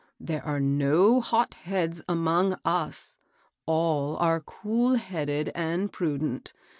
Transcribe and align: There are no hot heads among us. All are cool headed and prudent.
There 0.19 0.43
are 0.43 0.59
no 0.59 1.19
hot 1.21 1.53
heads 1.53 2.01
among 2.09 2.57
us. 2.65 3.19
All 3.67 4.17
are 4.17 4.39
cool 4.39 4.95
headed 4.95 5.51
and 5.53 5.93
prudent. 5.93 6.53